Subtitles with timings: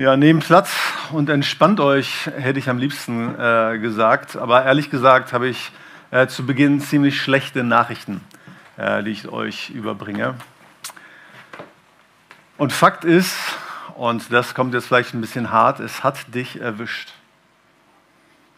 [0.00, 0.70] Ja, nehmt Platz
[1.12, 4.34] und entspannt euch, hätte ich am liebsten äh, gesagt.
[4.34, 5.72] Aber ehrlich gesagt habe ich
[6.10, 8.22] äh, zu Beginn ziemlich schlechte Nachrichten,
[8.78, 10.36] äh, die ich euch überbringe.
[12.56, 13.36] Und Fakt ist,
[13.94, 17.12] und das kommt jetzt vielleicht ein bisschen hart, es hat dich erwischt.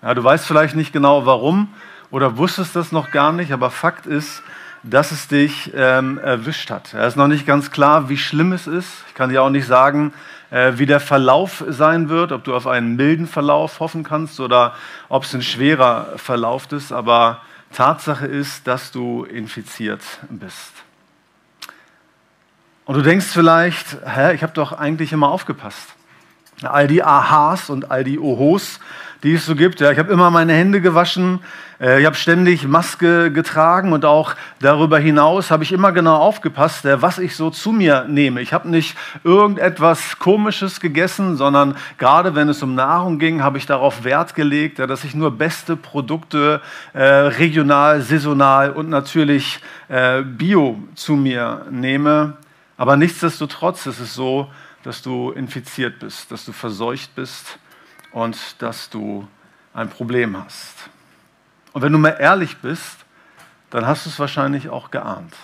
[0.01, 1.75] Ja, du weißt vielleicht nicht genau warum
[2.13, 4.45] oder wusstest das noch gar nicht, aber Fakt ist,
[4.85, 6.95] dass es dich ähm, erwischt hat.
[6.95, 8.89] Es ist noch nicht ganz klar, wie schlimm es ist.
[9.09, 10.13] Ich kann dir auch nicht sagen,
[10.53, 14.75] wie der Verlauf sein wird, ob du auf einen milden Verlauf hoffen kannst oder
[15.09, 16.93] ob es ein schwerer Verlauf ist.
[16.93, 17.41] Aber
[17.73, 20.73] Tatsache ist, dass du infiziert bist.
[22.85, 25.95] Und du denkst vielleicht, hä, ich habe doch eigentlich immer aufgepasst.
[26.63, 28.79] All die Ahas und all die Ohos,
[29.23, 29.81] die es so gibt.
[29.81, 31.41] Ja, ich habe immer meine Hände gewaschen,
[31.81, 36.85] äh, ich habe ständig Maske getragen und auch darüber hinaus habe ich immer genau aufgepasst,
[36.85, 38.41] äh, was ich so zu mir nehme.
[38.41, 43.67] Ich habe nicht irgendetwas Komisches gegessen, sondern gerade wenn es um Nahrung ging, habe ich
[43.67, 46.61] darauf Wert gelegt, ja, dass ich nur beste Produkte
[46.93, 52.39] äh, regional, saisonal und natürlich äh, bio zu mir nehme.
[52.77, 54.51] Aber nichtsdestotrotz ist es so,
[54.83, 57.59] dass du infiziert bist, dass du verseucht bist
[58.13, 59.27] und dass du
[59.75, 60.91] ein Problem hast.
[61.73, 62.99] Und wenn du mal ehrlich bist,
[63.71, 65.35] dann hast du es wahrscheinlich auch geahnt.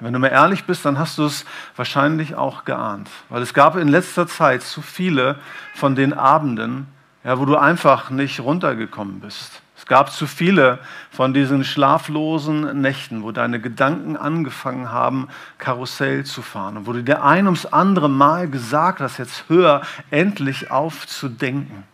[0.00, 3.08] Wenn du mal ehrlich bist, dann hast du es wahrscheinlich auch geahnt.
[3.28, 5.38] Weil es gab in letzter Zeit zu viele
[5.74, 6.88] von den Abenden,
[7.24, 9.62] ja, wo du einfach nicht runtergekommen bist.
[9.86, 10.80] Es gab zu viele
[11.12, 17.04] von diesen schlaflosen Nächten, wo deine Gedanken angefangen haben, Karussell zu fahren und wo du
[17.04, 21.84] dir ein ums andere Mal gesagt hast, jetzt hör endlich auf zu denken.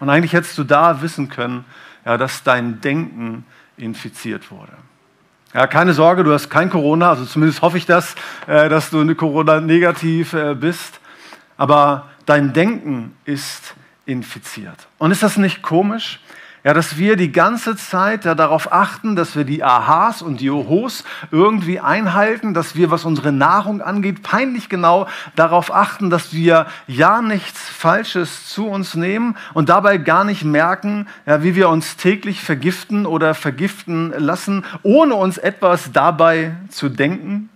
[0.00, 1.66] Und eigentlich hättest du da wissen können,
[2.06, 3.44] ja, dass dein Denken
[3.76, 4.72] infiziert wurde.
[5.52, 8.14] Ja, keine Sorge, du hast kein Corona, also zumindest hoffe ich das,
[8.46, 11.00] äh, dass du eine Corona-negativ äh, bist.
[11.58, 13.74] Aber dein Denken ist
[14.06, 14.88] infiziert.
[14.96, 16.18] Und ist das nicht komisch?
[16.64, 20.48] Ja, dass wir die ganze Zeit ja, darauf achten, dass wir die Ahas und die
[20.48, 21.02] Ohos
[21.32, 27.20] irgendwie einhalten, dass wir, was unsere Nahrung angeht, peinlich genau darauf achten, dass wir ja
[27.20, 32.40] nichts Falsches zu uns nehmen und dabei gar nicht merken, ja, wie wir uns täglich
[32.40, 37.48] vergiften oder vergiften lassen, ohne uns etwas dabei zu denken.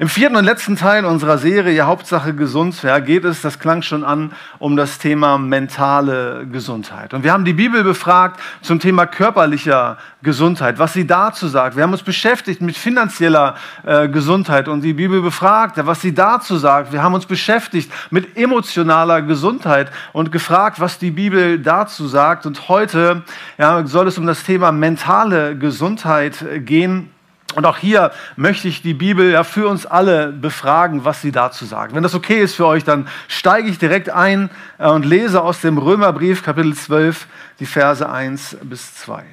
[0.00, 4.04] Im vierten und letzten Teil unserer Serie Hauptsache gesund ja, geht es, das klang schon
[4.04, 7.14] an, um das Thema mentale Gesundheit.
[7.14, 11.74] Und wir haben die Bibel befragt zum Thema körperlicher Gesundheit, was sie dazu sagt.
[11.74, 16.58] Wir haben uns beschäftigt mit finanzieller äh, Gesundheit und die Bibel befragt, was sie dazu
[16.58, 16.92] sagt.
[16.92, 22.46] Wir haben uns beschäftigt mit emotionaler Gesundheit und gefragt, was die Bibel dazu sagt.
[22.46, 23.24] Und heute
[23.58, 27.10] ja, soll es um das Thema mentale Gesundheit gehen.
[27.54, 31.64] Und auch hier möchte ich die Bibel ja für uns alle befragen, was sie dazu
[31.64, 31.94] sagt.
[31.94, 35.60] Wenn das okay ist für euch, dann steige ich direkt ein äh, und lese aus
[35.60, 37.26] dem Römerbrief Kapitel 12
[37.58, 39.24] die Verse 1 bis 2.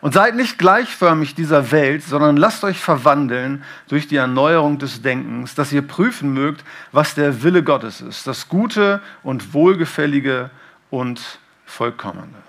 [0.00, 5.54] Und seid nicht gleichförmig dieser Welt, sondern lasst euch verwandeln durch die Erneuerung des Denkens,
[5.56, 10.50] dass ihr prüfen mögt, was der Wille Gottes ist, das Gute und Wohlgefällige
[10.90, 12.47] und Vollkommene.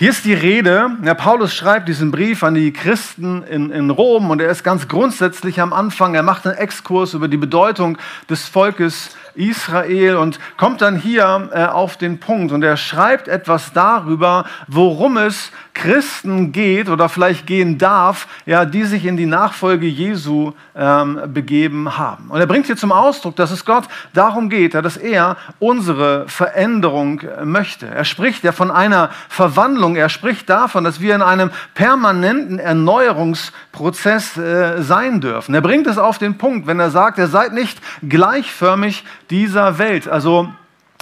[0.00, 4.30] Hier ist die Rede, ja, Paulus schreibt diesen Brief an die Christen in, in Rom
[4.30, 7.98] und er ist ganz grundsätzlich am Anfang, er macht einen Exkurs über die Bedeutung
[8.30, 13.72] des Volkes Israel und kommt dann hier äh, auf den Punkt und er schreibt etwas
[13.72, 19.86] darüber, worum es Christen geht oder vielleicht gehen darf, ja, die sich in die Nachfolge
[19.86, 22.30] Jesu ähm, begeben haben.
[22.30, 26.28] Und er bringt hier zum Ausdruck, dass es Gott darum geht, ja, dass er unsere
[26.28, 27.86] Veränderung möchte.
[27.86, 34.36] Er spricht ja von einer Verwandlung, er spricht davon, dass wir in einem permanenten Erneuerungsprozess
[34.36, 35.54] äh, sein dürfen.
[35.54, 40.08] Er bringt es auf den Punkt, wenn er sagt, ihr seid nicht gleichförmig dieser Welt.
[40.08, 40.48] Also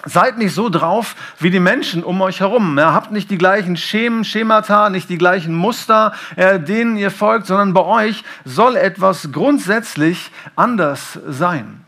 [0.04, 2.78] seid nicht so drauf wie die Menschen um euch herum.
[2.78, 7.46] Ja, habt nicht die gleichen Schemen, Schemata, nicht die gleichen Muster, äh, denen ihr folgt,
[7.46, 11.85] sondern bei euch soll etwas grundsätzlich anders sein.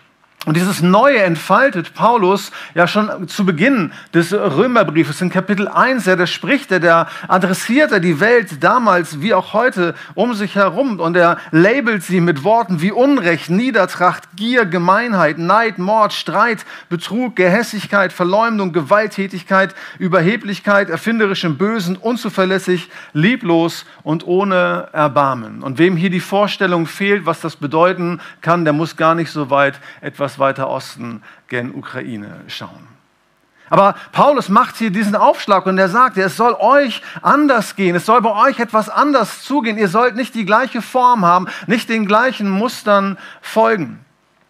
[0.49, 6.07] Und dieses Neue entfaltet Paulus ja schon zu Beginn des Römerbriefes in Kapitel 1.
[6.07, 10.55] Ja, da spricht er, der adressiert er die Welt damals wie auch heute um sich
[10.55, 16.65] herum und er labelt sie mit Worten wie Unrecht, Niedertracht, Gier, Gemeinheit, Neid, Mord, Streit,
[16.89, 25.63] Betrug, Gehässigkeit, Verleumdung, Gewalttätigkeit, Überheblichkeit, erfinderischem Bösen, unzuverlässig, lieblos und ohne Erbarmen.
[25.63, 29.51] Und wem hier die Vorstellung fehlt, was das bedeuten kann, der muss gar nicht so
[29.51, 32.89] weit etwas weiter Osten gen Ukraine schauen.
[33.71, 38.07] Aber Paulus macht hier diesen Aufschlag und er sagt, es soll euch anders gehen, es
[38.07, 39.77] soll bei euch etwas anders zugehen.
[39.77, 44.01] Ihr sollt nicht die gleiche Form haben, nicht den gleichen Mustern folgen.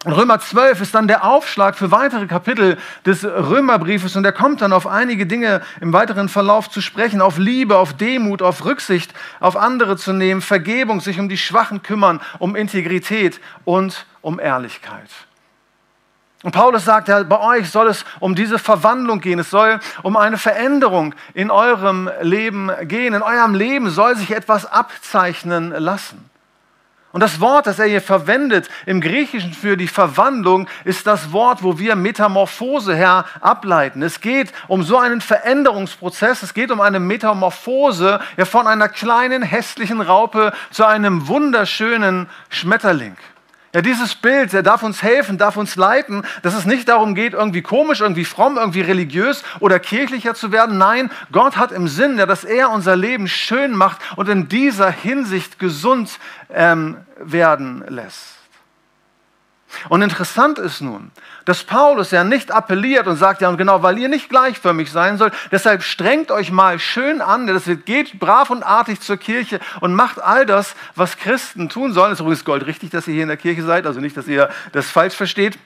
[0.05, 4.71] Römer 12 ist dann der Aufschlag für weitere Kapitel des Römerbriefes und er kommt dann
[4.71, 9.57] auf einige Dinge im weiteren Verlauf zu sprechen, auf Liebe, auf Demut, auf Rücksicht auf
[9.57, 15.09] andere zu nehmen, Vergebung, sich um die Schwachen kümmern, um Integrität und um Ehrlichkeit.
[16.41, 19.39] Und Paulus sagt ja, bei euch soll es um diese Verwandlung gehen.
[19.39, 23.13] Es soll um eine Veränderung in eurem Leben gehen.
[23.13, 26.29] In eurem Leben soll sich etwas abzeichnen lassen.
[27.11, 31.63] Und das Wort, das er hier verwendet im Griechischen für die Verwandlung, ist das Wort,
[31.63, 34.03] wo wir Metamorphose her ableiten.
[34.03, 36.43] Es geht um so einen Veränderungsprozess.
[36.43, 43.17] Es geht um eine Metamorphose ja, von einer kleinen hässlichen Raupe zu einem wunderschönen Schmetterling.
[43.71, 47.33] Ja, dieses Bild, der darf uns helfen, darf uns leiten, dass es nicht darum geht,
[47.33, 50.79] irgendwie komisch, irgendwie fromm, irgendwie religiös oder kirchlicher zu werden.
[50.79, 54.89] Nein, Gott hat im Sinn, ja, dass er unser Leben schön macht und in dieser
[54.89, 56.19] Hinsicht gesund
[56.51, 58.38] ähm, werden lässt.
[59.87, 61.11] Und interessant ist nun,
[61.45, 65.17] dass Paulus ja nicht appelliert und sagt, ja und genau, weil ihr nicht gleichförmig sein
[65.17, 69.93] sollt, deshalb strengt euch mal schön an, das geht brav und artig zur Kirche und
[69.93, 72.13] macht all das, was Christen tun sollen.
[72.13, 74.89] Ist übrigens goldrichtig, dass ihr hier in der Kirche seid, also nicht, dass ihr das
[74.89, 75.57] falsch versteht.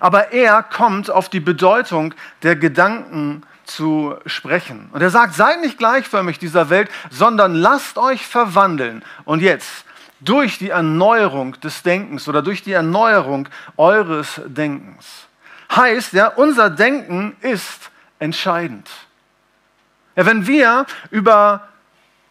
[0.00, 4.88] Aber er kommt auf die Bedeutung der Gedanken zu sprechen.
[4.92, 9.04] Und er sagt, seid nicht gleichförmig dieser Welt, sondern lasst euch verwandeln.
[9.24, 9.85] Und jetzt,
[10.20, 15.26] durch die Erneuerung des Denkens oder durch die Erneuerung eures Denkens.
[15.74, 18.88] Heißt, ja, unser Denken ist entscheidend.
[20.14, 21.68] Ja, wenn wir über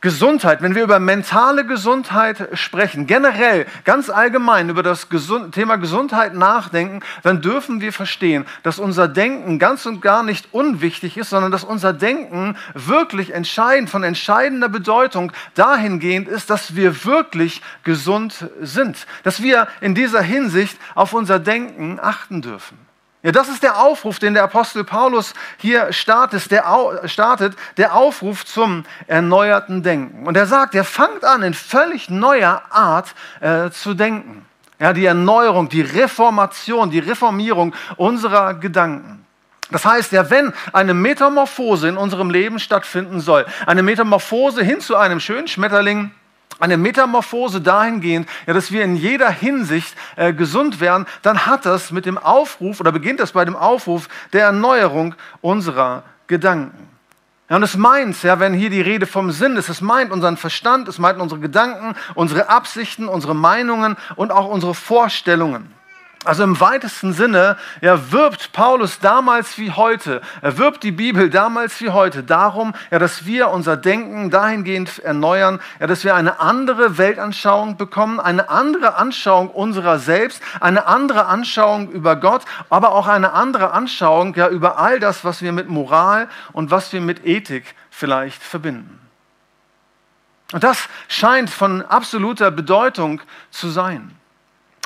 [0.05, 5.07] Gesundheit, wenn wir über mentale Gesundheit sprechen, generell, ganz allgemein über das
[5.51, 11.17] Thema Gesundheit nachdenken, dann dürfen wir verstehen, dass unser Denken ganz und gar nicht unwichtig
[11.17, 17.63] ist, sondern dass unser Denken wirklich entscheidend, von entscheidender Bedeutung dahingehend ist, dass wir wirklich
[17.83, 22.84] gesund sind, dass wir in dieser Hinsicht auf unser Denken achten dürfen.
[23.25, 26.63] Ja, das ist der Aufruf, den der Apostel Paulus hier startet, der,
[27.05, 30.27] startet, der Aufruf zum erneuerten Denken.
[30.27, 34.45] Und er sagt, er fangt an, in völlig neuer Art äh, zu denken.
[34.77, 39.25] Ja, die Erneuerung, die Reformation, die Reformierung unserer Gedanken.
[39.71, 44.97] Das heißt ja, wenn eine Metamorphose in unserem Leben stattfinden soll, eine Metamorphose hin zu
[44.97, 46.11] einem schönen Schmetterling,
[46.59, 51.91] eine Metamorphose dahingehend, ja, dass wir in jeder Hinsicht äh, gesund werden, dann hat das
[51.91, 56.89] mit dem Aufruf oder beginnt das bei dem Aufruf der Erneuerung unserer Gedanken.
[57.49, 60.37] Ja, und es meint, ja, wenn hier die Rede vom Sinn ist, es meint unseren
[60.37, 65.71] Verstand, es meint unsere Gedanken, unsere Absichten, unsere Meinungen und auch unsere Vorstellungen.
[66.25, 71.79] Also im weitesten Sinne ja, wirbt Paulus damals wie heute, er wirbt die Bibel damals
[71.81, 76.97] wie heute darum, ja, dass wir unser Denken dahingehend erneuern, ja, dass wir eine andere
[76.97, 83.33] Weltanschauung bekommen, eine andere Anschauung unserer selbst, eine andere Anschauung über Gott, aber auch eine
[83.33, 87.75] andere Anschauung ja, über all das, was wir mit Moral und was wir mit Ethik
[87.91, 88.99] vielleicht verbinden.
[90.53, 93.21] Und das scheint von absoluter Bedeutung
[93.51, 94.15] zu sein.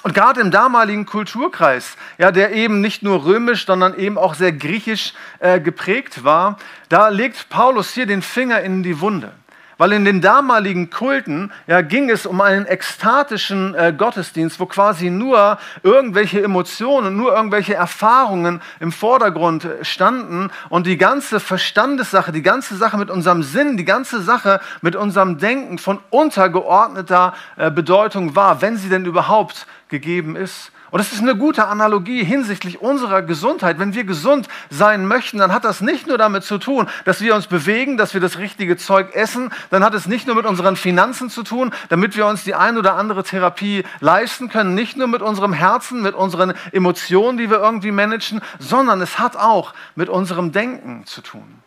[0.02, 4.54] Und gerade im damaligen Kulturkreis, ja, der eben nicht nur römisch, sondern eben auch sehr
[4.54, 9.34] griechisch äh, geprägt war, da legt Paulus hier den Finger in die Wunde.
[9.80, 15.10] Weil in den damaligen Kulten ja, ging es um einen ekstatischen äh, Gottesdienst, wo quasi
[15.10, 22.76] nur irgendwelche Emotionen, nur irgendwelche Erfahrungen im Vordergrund standen und die ganze Verstandessache, die ganze
[22.76, 28.62] Sache mit unserem Sinn, die ganze Sache mit unserem Denken von untergeordneter äh, Bedeutung war,
[28.62, 30.74] wenn sie denn überhaupt gegeben ist.
[30.92, 33.80] Und das ist eine gute Analogie hinsichtlich unserer Gesundheit.
[33.80, 37.36] Wenn wir gesund sein möchten, dann hat das nicht nur damit zu tun, dass wir
[37.36, 40.76] uns bewegen, dass wir das richtige Zeug essen, dann hat es nicht nur mit unseren
[40.76, 45.08] Finanzen zu tun, damit wir uns die ein oder andere Therapie leisten können, nicht nur
[45.08, 50.10] mit unserem Herzen, mit unseren Emotionen, die wir irgendwie managen, sondern es hat auch mit
[50.10, 51.62] unserem Denken zu tun.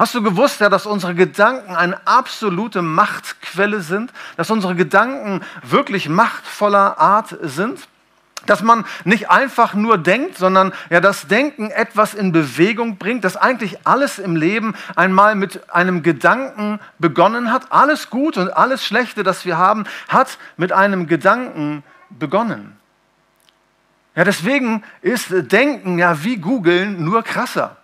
[0.00, 4.14] Hast du gewusst, ja, dass unsere Gedanken eine absolute Machtquelle sind?
[4.38, 7.86] Dass unsere Gedanken wirklich machtvoller Art sind?
[8.46, 13.36] Dass man nicht einfach nur denkt, sondern ja das Denken etwas in Bewegung bringt, dass
[13.36, 17.70] eigentlich alles im Leben einmal mit einem Gedanken begonnen hat.
[17.70, 22.74] Alles Gute und alles Schlechte, das wir haben, hat mit einem Gedanken begonnen.
[24.16, 27.76] Ja, deswegen ist Denken ja wie Googeln nur krasser.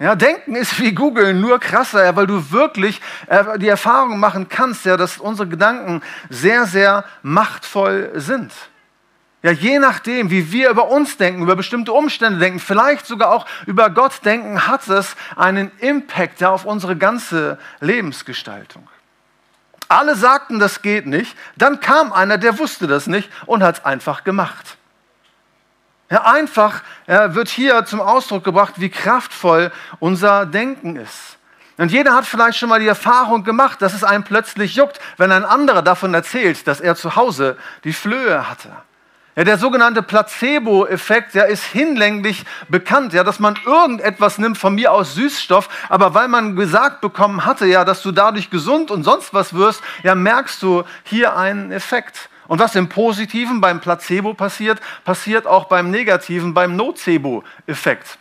[0.00, 4.48] Ja, Denken ist wie Googeln, nur krasser, ja, weil du wirklich äh, die Erfahrung machen
[4.48, 8.50] kannst, ja, dass unsere Gedanken sehr, sehr machtvoll sind.
[9.42, 13.44] Ja, je nachdem, wie wir über uns denken, über bestimmte Umstände denken, vielleicht sogar auch
[13.66, 18.88] über Gott denken, hat es einen Impact ja, auf unsere ganze Lebensgestaltung.
[19.88, 21.36] Alle sagten, das geht nicht.
[21.56, 24.78] Dann kam einer, der wusste das nicht und hat es einfach gemacht.
[26.10, 31.38] Ja, einfach ja, wird hier zum Ausdruck gebracht, wie kraftvoll unser Denken ist.
[31.76, 35.30] Und jeder hat vielleicht schon mal die Erfahrung gemacht, dass es einem plötzlich juckt, wenn
[35.30, 38.70] ein anderer davon erzählt, dass er zu Hause die Flöhe hatte.
[39.36, 44.92] Ja, der sogenannte Placebo-Effekt ja, ist hinlänglich bekannt, ja, dass man irgendetwas nimmt, von mir
[44.92, 49.32] aus Süßstoff, aber weil man gesagt bekommen hatte, ja, dass du dadurch gesund und sonst
[49.32, 52.29] was wirst, ja, merkst du hier einen Effekt.
[52.50, 58.18] Und was im Positiven beim Placebo passiert, passiert auch beim Negativen, beim Nocebo-Effekt.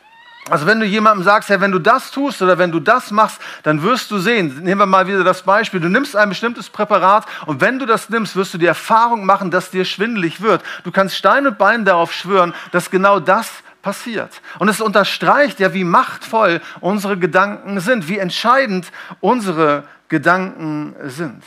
[0.52, 3.42] Also wenn du jemandem sagst, ja, wenn du das tust oder wenn du das machst,
[3.64, 7.26] dann wirst du sehen, nehmen wir mal wieder das Beispiel, du nimmst ein bestimmtes Präparat
[7.48, 10.62] und wenn du das nimmst, wirst du die Erfahrung machen, dass dir schwindelig wird.
[10.84, 13.50] Du kannst Stein und Bein darauf schwören, dass genau das
[13.82, 14.44] passiert.
[14.60, 21.42] Und es unterstreicht ja, wie machtvoll unsere Gedanken sind, wie entscheidend unsere Gedanken sind.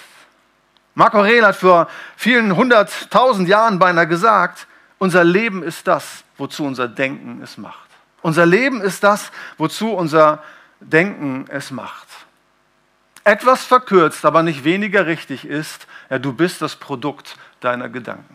[0.95, 4.67] Marco Aurel hat vor vielen hunderttausend Jahren beinahe gesagt,
[4.99, 7.89] unser Leben ist das, wozu unser Denken es macht.
[8.21, 10.43] Unser Leben ist das, wozu unser
[10.81, 12.09] Denken es macht.
[13.25, 18.35] Etwas verkürzt, aber nicht weniger richtig ist, ja, du bist das Produkt deiner Gedanken.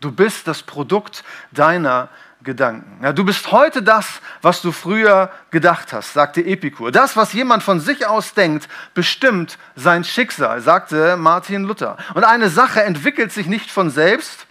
[0.00, 2.08] Du bist das Produkt deiner
[2.42, 3.02] Gedanken.
[3.02, 6.92] Ja, du bist heute das, was du früher gedacht hast, sagte Epikur.
[6.92, 11.96] Das, was jemand von sich aus denkt, bestimmt sein Schicksal, sagte Martin Luther.
[12.14, 14.46] Und eine Sache entwickelt sich nicht von selbst,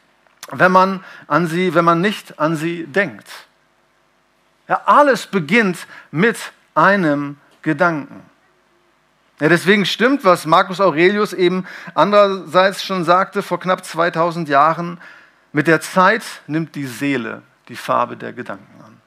[0.51, 3.27] wenn man, an sie, wenn man nicht an sie denkt.
[4.67, 5.77] Ja, alles beginnt
[6.11, 6.37] mit
[6.73, 8.23] einem Gedanken.
[9.39, 14.99] Ja, deswegen stimmt, was Marcus Aurelius eben andererseits schon sagte vor knapp 2000 Jahren,
[15.53, 19.01] mit der Zeit nimmt die Seele die Farbe der Gedanken an.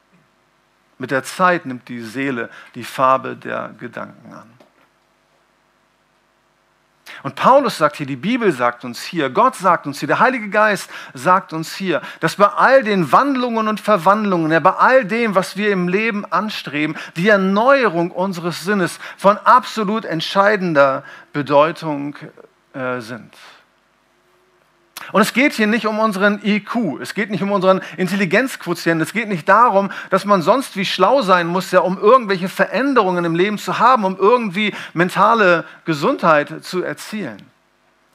[0.99, 4.59] Mit der Zeit nimmt die Seele die Farbe der Gedanken an.
[7.23, 10.51] Und Paulus sagt hier, die Bibel sagt uns hier, Gott sagt uns hier, der Heilige
[10.51, 15.35] Geist sagt uns hier, dass bei all den Wandlungen und Verwandlungen, ja, bei all dem,
[15.35, 22.17] was wir im Leben anstreben, die Erneuerung unseres Sinnes von absolut entscheidender Bedeutung
[22.73, 23.35] äh, sind.
[25.13, 29.13] Und es geht hier nicht um unseren IQ, es geht nicht um unseren Intelligenzquotienten, es
[29.13, 33.35] geht nicht darum, dass man sonst wie schlau sein muss, ja, um irgendwelche Veränderungen im
[33.35, 37.43] Leben zu haben, um irgendwie mentale Gesundheit zu erzielen.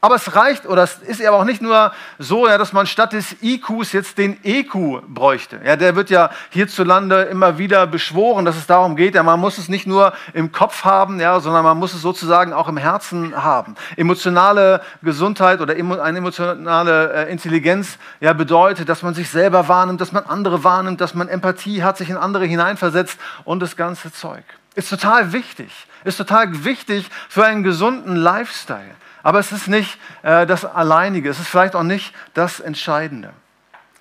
[0.04, 3.14] Aber es reicht, oder es ist aber auch nicht nur so, ja, dass man statt
[3.14, 5.62] des IQs jetzt den EQ bräuchte.
[5.64, 9.58] Ja, der wird ja hierzulande immer wieder beschworen, dass es darum geht, ja, man muss
[9.58, 13.42] es nicht nur im Kopf haben, ja, sondern man muss es sozusagen auch im Herzen
[13.42, 13.76] haben.
[13.96, 20.12] Emotionale Gesundheit oder eine emotionale äh, Intelligenz ja, bedeutet, dass man sich selber wahrnimmt, dass
[20.12, 24.44] man andere wahrnimmt, dass man Empathie hat, sich in andere hineinversetzt und das ganze Zeug.
[24.76, 25.72] Ist total wichtig.
[26.04, 28.96] Ist total wichtig für einen gesunden Lifestyle.
[29.24, 33.32] Aber es ist nicht äh, das Alleinige, es ist vielleicht auch nicht das Entscheidende,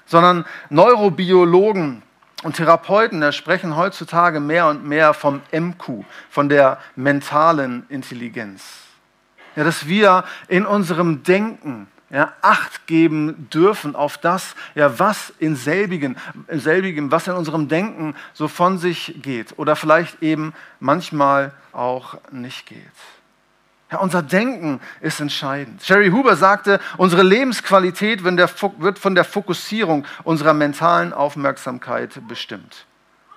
[0.05, 2.03] sondern Neurobiologen
[2.43, 8.65] und Therapeuten sprechen heutzutage mehr und mehr vom MQ, von der mentalen Intelligenz.
[9.55, 15.57] Ja, dass wir in unserem Denken ja, Acht geben dürfen auf das, ja, was in
[15.57, 16.17] selbigen,
[16.49, 22.19] in selbigen, was in unserem Denken so von sich geht oder vielleicht eben manchmal auch
[22.31, 22.81] nicht geht.
[23.93, 25.83] Ja, unser Denken ist entscheidend.
[25.83, 32.87] Sherry Huber sagte, unsere Lebensqualität wird von der Fokussierung unserer mentalen Aufmerksamkeit bestimmt.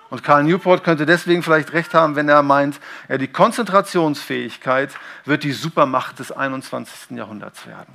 [0.09, 4.91] Und Karl Newport könnte deswegen vielleicht recht haben, wenn er meint, ja, die Konzentrationsfähigkeit
[5.25, 7.17] wird die Supermacht des 21.
[7.17, 7.93] Jahrhunderts werden.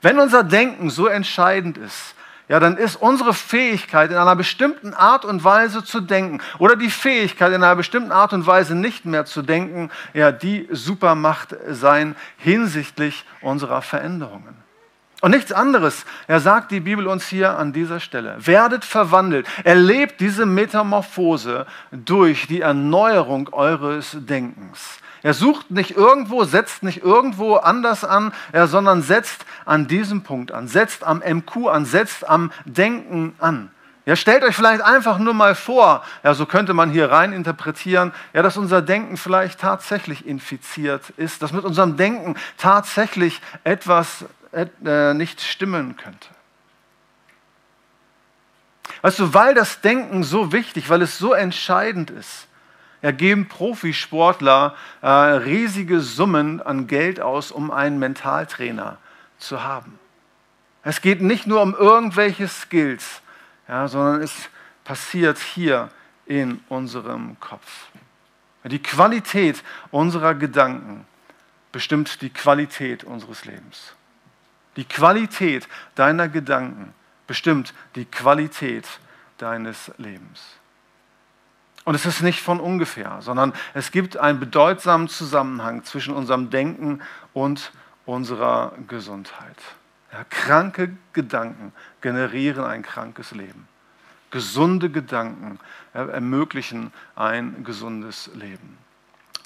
[0.00, 2.14] Wenn unser Denken so entscheidend ist,
[2.48, 6.90] ja, dann ist unsere Fähigkeit in einer bestimmten Art und Weise zu denken oder die
[6.90, 12.16] Fähigkeit in einer bestimmten Art und Weise nicht mehr zu denken, ja, die Supermacht sein
[12.38, 14.67] hinsichtlich unserer Veränderungen.
[15.20, 16.04] Und nichts anderes.
[16.28, 18.36] Er sagt die Bibel uns hier an dieser Stelle.
[18.38, 19.48] Werdet verwandelt.
[19.64, 24.98] Erlebt diese Metamorphose durch die Erneuerung eures Denkens.
[25.24, 30.68] Er sucht nicht irgendwo, setzt nicht irgendwo anders an, sondern setzt an diesem Punkt an,
[30.68, 33.72] setzt am MQ an, setzt am Denken an.
[34.06, 38.12] Ja, stellt euch vielleicht einfach nur mal vor, ja, so könnte man hier rein interpretieren,
[38.32, 45.14] ja, dass unser Denken vielleicht tatsächlich infiziert ist, dass mit unserem Denken tatsächlich etwas äh,
[45.14, 46.28] nicht stimmen könnte.
[49.02, 52.48] Weißt du, weil das Denken so wichtig, weil es so entscheidend ist,
[53.02, 58.98] geben Profisportler äh, riesige Summen an Geld aus, um einen Mentaltrainer
[59.38, 59.98] zu haben.
[60.82, 63.22] Es geht nicht nur um irgendwelche Skills,
[63.68, 64.32] ja, sondern es
[64.84, 65.90] passiert hier
[66.26, 67.86] in unserem Kopf.
[68.64, 71.06] Die Qualität unserer Gedanken
[71.72, 73.94] bestimmt die Qualität unseres Lebens.
[74.78, 75.66] Die Qualität
[75.96, 76.94] deiner Gedanken
[77.26, 78.86] bestimmt die Qualität
[79.38, 80.40] deines Lebens.
[81.84, 87.02] Und es ist nicht von ungefähr, sondern es gibt einen bedeutsamen Zusammenhang zwischen unserem Denken
[87.32, 87.72] und
[88.06, 89.56] unserer Gesundheit.
[90.12, 93.66] Ja, kranke Gedanken generieren ein krankes Leben.
[94.30, 95.58] Gesunde Gedanken
[95.92, 98.78] ermöglichen ein gesundes Leben.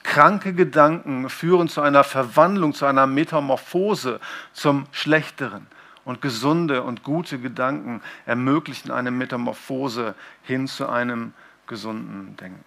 [0.02, 4.20] Kranke Gedanken führen zu einer Verwandlung, zu einer Metamorphose
[4.52, 5.66] zum Schlechteren.
[6.04, 11.32] Und gesunde und gute Gedanken ermöglichen eine Metamorphose hin zu einem
[11.68, 12.64] gesunden Denken.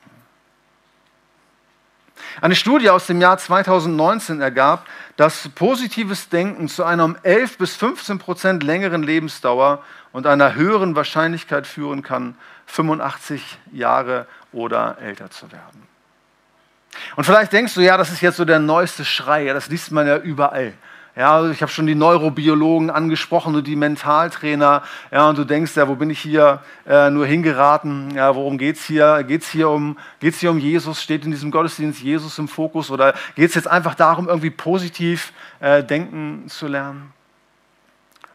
[2.42, 4.88] Eine Studie aus dem Jahr 2019 ergab,
[5.18, 10.96] dass positives Denken zu einer um 11 bis 15 Prozent längeren Lebensdauer und einer höheren
[10.96, 12.38] Wahrscheinlichkeit führen kann,
[12.68, 15.94] 85 Jahre oder älter zu werden.
[17.15, 19.91] Und vielleicht denkst du, ja, das ist jetzt so der neueste Schrei, ja, das liest
[19.91, 20.73] man ja überall.
[21.15, 24.83] Ja, also ich habe schon die Neurobiologen angesprochen und die Mentaltrainer.
[25.11, 28.11] Ja, und du denkst, ja, wo bin ich hier äh, nur hingeraten?
[28.13, 29.23] Ja, worum geht es hier?
[29.23, 31.01] Geht es hier, um, geht's hier um Jesus?
[31.01, 32.91] Steht in diesem Gottesdienst Jesus im Fokus?
[32.91, 37.14] Oder geht es jetzt einfach darum, irgendwie positiv äh, denken zu lernen?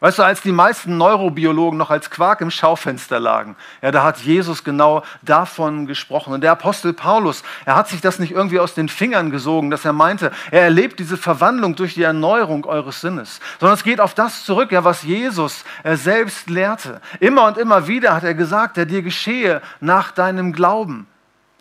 [0.01, 4.17] Weißt du, als die meisten Neurobiologen noch als Quark im Schaufenster lagen, ja, da hat
[4.17, 6.33] Jesus genau davon gesprochen.
[6.33, 9.85] Und der Apostel Paulus, er hat sich das nicht irgendwie aus den Fingern gesogen, dass
[9.85, 14.15] er meinte, er erlebt diese Verwandlung durch die Erneuerung eures Sinnes, sondern es geht auf
[14.15, 16.99] das zurück, ja, was Jesus er selbst lehrte.
[17.19, 21.05] Immer und immer wieder hat er gesagt, der dir geschehe nach deinem Glauben.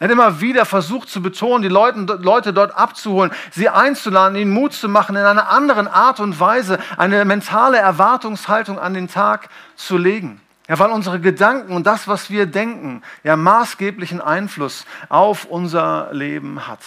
[0.01, 4.73] Er hat immer wieder versucht zu betonen, die Leute, dort abzuholen, sie einzuladen, ihnen Mut
[4.73, 9.99] zu machen, in einer anderen Art und Weise eine mentale Erwartungshaltung an den Tag zu
[9.99, 10.41] legen.
[10.69, 16.67] Ja, weil unsere Gedanken und das, was wir denken, ja maßgeblichen Einfluss auf unser Leben
[16.67, 16.81] hat.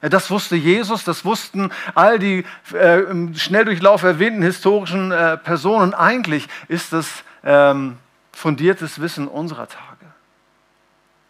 [0.00, 5.92] Ja, das wusste Jesus, das wussten all die äh, im Schnelldurchlauf erwähnten historischen äh, Personen.
[5.92, 7.98] Eigentlich ist das ähm,
[8.32, 9.91] fundiertes Wissen unserer Tage.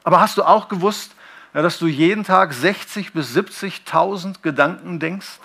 [0.04, 1.12] Aber hast du auch gewusst,
[1.52, 5.38] dass du jeden Tag 60.000 bis 70.000 Gedanken denkst?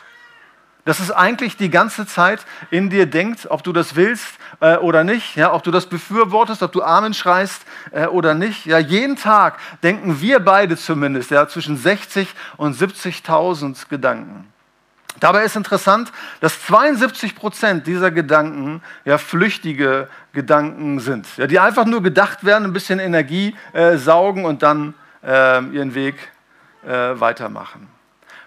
[0.85, 5.03] Dass es eigentlich die ganze Zeit in dir denkt, ob du das willst äh, oder
[5.03, 8.65] nicht, ja, ob du das befürwortest, ob du Amen schreist äh, oder nicht.
[8.65, 14.47] Ja, jeden Tag denken wir beide zumindest ja, zwischen 60 und 70.000 Gedanken.
[15.19, 21.85] Dabei ist interessant, dass 72 Prozent dieser Gedanken ja flüchtige Gedanken sind, ja, die einfach
[21.85, 26.15] nur gedacht werden, ein bisschen Energie äh, saugen und dann äh, ihren Weg
[26.85, 27.87] äh, weitermachen.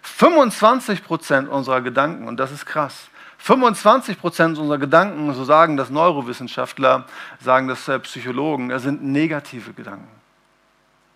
[0.03, 5.91] 25 Prozent unserer Gedanken, und das ist krass, 25 Prozent unserer Gedanken, so sagen das
[5.91, 7.07] Neurowissenschaftler,
[7.41, 10.20] sagen das äh, Psychologen, sind negative Gedanken.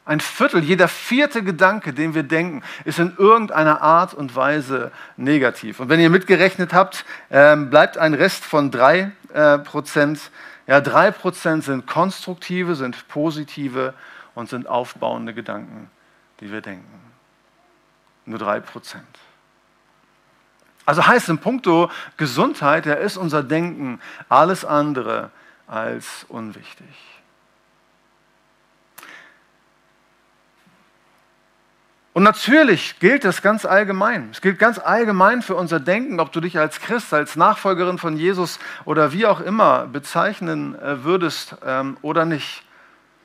[0.06, 5.80] Ein Viertel, jeder vierte Gedanke, den wir denken, ist in irgendeiner Art und Weise negativ.
[5.80, 10.30] Und wenn ihr mitgerechnet habt, ähm, bleibt ein Rest von drei äh, Prozent.
[10.66, 13.94] Ja, drei Prozent sind konstruktive, sind positive
[14.34, 15.90] und sind aufbauende Gedanken,
[16.40, 17.00] die wir denken.
[18.26, 19.04] Nur drei Prozent.
[20.84, 25.30] Also heißt in puncto Gesundheit, ja, ist unser Denken alles andere
[25.66, 27.13] als unwichtig.
[32.14, 34.28] Und natürlich gilt das ganz allgemein.
[34.30, 38.16] Es gilt ganz allgemein für unser Denken, ob du dich als Christ, als Nachfolgerin von
[38.16, 42.62] Jesus oder wie auch immer bezeichnen äh, würdest ähm, oder nicht.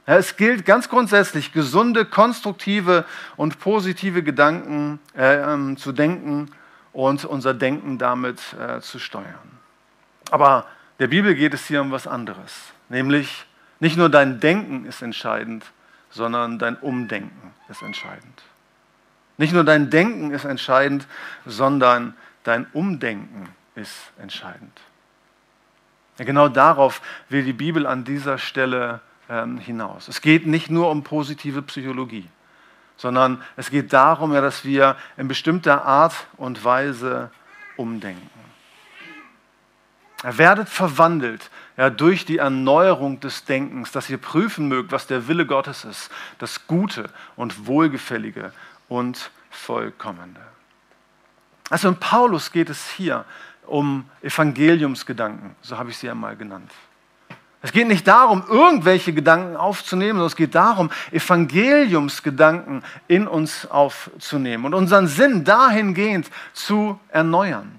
[0.07, 3.05] Es gilt ganz grundsätzlich, gesunde, konstruktive
[3.37, 6.49] und positive Gedanken äh, ähm, zu denken
[6.91, 9.59] und unser Denken damit äh, zu steuern.
[10.31, 10.65] Aber
[10.97, 12.55] der Bibel geht es hier um was anderes.
[12.89, 13.45] Nämlich
[13.79, 15.63] nicht nur dein Denken ist entscheidend,
[16.09, 18.48] sondern dein Umdenken ist entscheidend.
[19.39, 21.07] Nicht nur dein Denken ist entscheidend,
[21.45, 24.77] sondern dein Umdenken ist entscheidend.
[26.17, 28.99] Ja, genau darauf will die Bibel an dieser Stelle
[29.29, 30.09] ähm, hinaus.
[30.09, 32.27] Es geht nicht nur um positive Psychologie,
[32.97, 37.31] sondern es geht darum, ja, dass wir in bestimmter Art und Weise
[37.77, 38.29] umdenken.
[40.21, 45.29] Er werdet verwandelt ja, durch die Erneuerung des Denkens, dass ihr prüfen mögt, was der
[45.29, 48.51] Wille Gottes ist, das Gute und Wohlgefällige
[48.89, 50.39] und Vollkommene.
[51.69, 53.25] Also in Paulus geht es hier
[53.65, 56.71] um Evangeliumsgedanken, so habe ich sie einmal genannt.
[57.61, 64.65] Es geht nicht darum, irgendwelche Gedanken aufzunehmen, sondern es geht darum, Evangeliumsgedanken in uns aufzunehmen
[64.65, 67.78] und unseren Sinn dahingehend zu erneuern.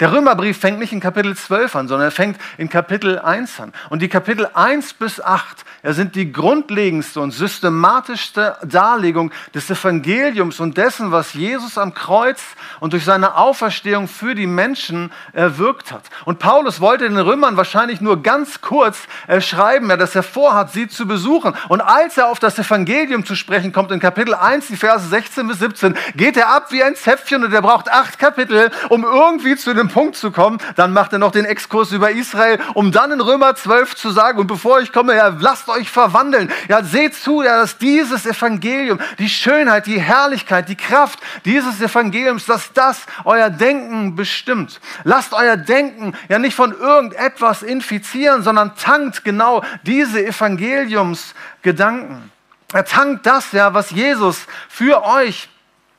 [0.00, 3.72] Der Römerbrief fängt nicht in Kapitel 12 an, sondern er fängt in Kapitel 1 an.
[3.90, 10.60] Und die Kapitel 1 bis 8 ja, sind die grundlegendste und systematischste Darlegung des Evangeliums
[10.60, 12.40] und dessen, was Jesus am Kreuz
[12.80, 16.04] und durch seine Auferstehung für die Menschen erwirkt hat.
[16.24, 20.88] Und Paulus wollte den Römern wahrscheinlich nur ganz kurz äh, schreiben, dass er vorhat, sie
[20.88, 21.54] zu besuchen.
[21.68, 25.48] Und als er auf das Evangelium zu sprechen kommt, in Kapitel 1, die Verse 16
[25.48, 29.56] bis 17, geht er ab wie ein Zäpfchen und er braucht acht Kapitel, um irgendwie
[29.56, 30.58] zu dem Punkt zu kommen.
[30.76, 34.38] Dann macht er noch den Exkurs über Israel, um dann in Römer 12 zu sagen,
[34.38, 36.50] und bevor ich komme, ja, lasst euch verwandeln.
[36.68, 42.46] Ja, seht zu, ja, dass dieses Evangelium, die Schönheit, die Herrlichkeit, die Kraft dieses Evangeliums,
[42.46, 44.80] dass das euer Denken bestimmt.
[45.04, 52.30] Lasst euer Denken ja nicht von irgendetwas infizieren, sondern tankt genau diese Evangeliumsgedanken.
[52.72, 55.48] Er tankt das ja, was Jesus für euch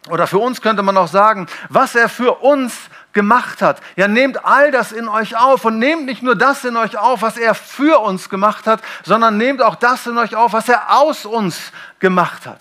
[0.10, 2.74] oder für uns könnte man auch sagen, was er für uns
[3.14, 3.82] gemacht hat.
[3.96, 7.22] Ja, nehmt all das in euch auf und nehmt nicht nur das in euch auf,
[7.22, 11.00] was er für uns gemacht hat, sondern nehmt auch das in euch auf, was er
[11.00, 12.60] aus uns gemacht hat.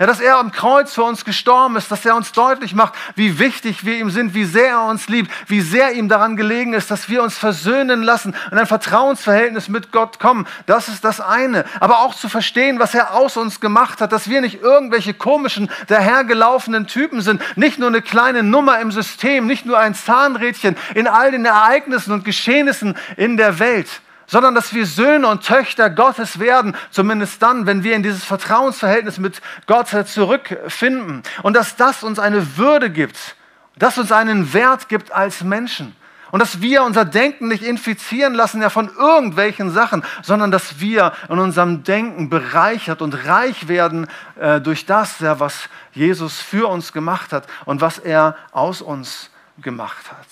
[0.00, 3.40] Ja, dass er am Kreuz für uns gestorben ist, dass er uns deutlich macht, wie
[3.40, 6.92] wichtig wir ihm sind, wie sehr er uns liebt, wie sehr ihm daran gelegen ist,
[6.92, 10.46] dass wir uns versöhnen lassen und ein Vertrauensverhältnis mit Gott kommen.
[10.66, 11.64] Das ist das eine.
[11.80, 15.68] Aber auch zu verstehen, was er aus uns gemacht hat, dass wir nicht irgendwelche komischen,
[15.88, 21.08] dahergelaufenen Typen sind, nicht nur eine kleine Nummer im System, nicht nur ein Zahnrädchen in
[21.08, 23.88] all den Ereignissen und Geschehnissen in der Welt
[24.28, 29.18] sondern dass wir Söhne und Töchter Gottes werden, zumindest dann, wenn wir in dieses Vertrauensverhältnis
[29.18, 31.22] mit Gott zurückfinden.
[31.42, 33.34] Und dass das uns eine Würde gibt,
[33.76, 35.96] dass uns einen Wert gibt als Menschen.
[36.30, 41.14] Und dass wir unser Denken nicht infizieren lassen ja von irgendwelchen Sachen, sondern dass wir
[41.30, 46.92] in unserem Denken bereichert und reich werden äh, durch das, ja, was Jesus für uns
[46.92, 49.30] gemacht hat und was er aus uns
[49.62, 50.26] gemacht hat.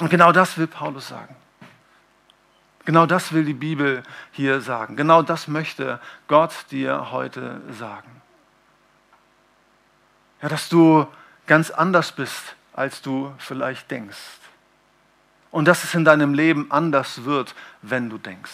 [0.00, 1.34] Und genau das will Paulus sagen.
[2.84, 4.96] Genau das will die Bibel hier sagen.
[4.96, 8.22] Genau das möchte Gott dir heute sagen.
[10.42, 11.06] Ja, dass du
[11.46, 14.18] ganz anders bist, als du vielleicht denkst.
[15.50, 18.52] Und dass es in deinem Leben anders wird, wenn du denkst.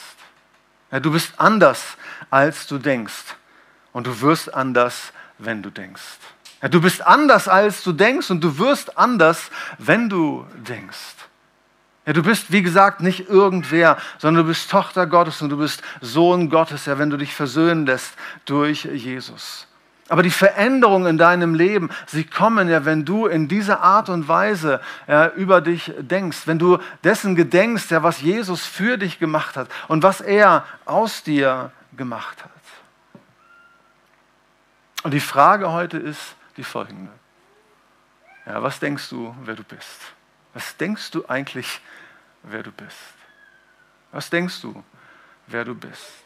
[0.92, 1.96] Ja, du bist anders,
[2.28, 3.36] als du denkst.
[3.92, 6.18] Und du wirst anders, wenn du denkst.
[6.62, 11.14] Ja, du bist anders, als du denkst und du wirst anders, wenn du denkst.
[12.10, 15.80] Ja, du bist, wie gesagt, nicht irgendwer, sondern du bist Tochter Gottes und du bist
[16.00, 18.14] Sohn Gottes, ja, wenn du dich versöhnen lässt
[18.46, 19.68] durch Jesus.
[20.08, 24.26] Aber die Veränderungen in deinem Leben, sie kommen ja, wenn du in dieser Art und
[24.26, 29.56] Weise ja, über dich denkst, wenn du dessen gedenkst, ja, was Jesus für dich gemacht
[29.56, 32.50] hat und was er aus dir gemacht hat.
[35.04, 37.12] Und die Frage heute ist die folgende.
[38.46, 40.00] Ja, was denkst du, wer du bist?
[40.54, 41.80] Was denkst du eigentlich,
[42.42, 43.14] wer du bist?
[44.12, 44.82] Was denkst du,
[45.46, 46.24] wer du bist?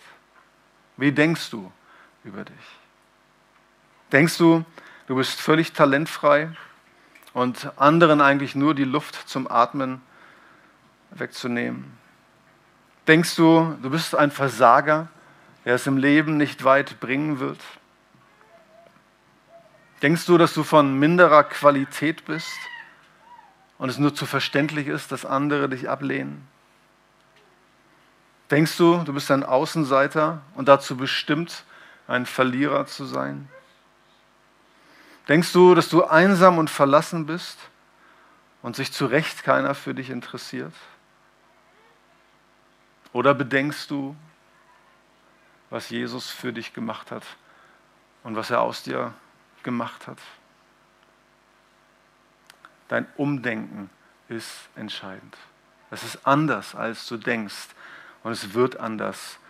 [0.96, 1.70] Wie denkst du
[2.24, 2.54] über dich?
[4.12, 4.64] Denkst du,
[5.06, 6.50] du bist völlig talentfrei
[7.32, 10.00] und anderen eigentlich nur die Luft zum Atmen
[11.10, 11.98] wegzunehmen?
[13.06, 15.08] Denkst du, du bist ein Versager,
[15.64, 17.60] der es im Leben nicht weit bringen wird?
[20.00, 22.56] Denkst du, dass du von minderer Qualität bist?
[23.78, 26.46] Und es nur zu verständlich ist, dass andere dich ablehnen?
[28.50, 31.64] Denkst du, du bist ein Außenseiter und dazu bestimmt,
[32.06, 33.48] ein Verlierer zu sein?
[35.28, 37.58] Denkst du, dass du einsam und verlassen bist
[38.62, 40.74] und sich zu Recht keiner für dich interessiert?
[43.12, 44.14] Oder bedenkst du,
[45.70, 47.24] was Jesus für dich gemacht hat
[48.22, 49.14] und was er aus dir
[49.62, 50.18] gemacht hat?
[52.94, 53.90] Dein Umdenken
[54.28, 55.36] ist entscheidend.
[55.90, 57.70] Es ist anders, als du denkst.
[58.22, 59.40] Und es wird anders,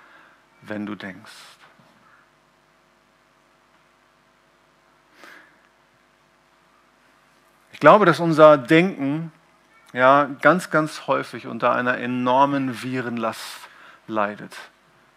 [0.62, 1.30] wenn du denkst.
[7.72, 9.30] Ich glaube, dass unser Denken
[9.92, 13.59] ja ganz, ganz häufig unter einer enormen Virenlast
[14.07, 14.57] leidet.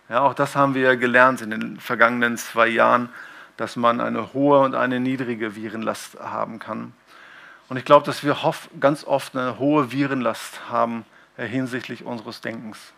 [0.10, 3.08] Ja, auch das haben wir ja gelernt in den vergangenen zwei Jahren,
[3.56, 6.92] dass man eine hohe und eine niedrige Virenlast haben kann.
[7.70, 8.38] Und ich glaube, dass wir
[8.80, 12.94] ganz oft eine hohe Virenlast haben hinsichtlich unseres Denkens.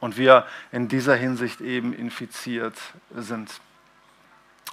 [0.00, 2.76] Und wir in dieser Hinsicht eben infiziert
[3.14, 3.60] sind.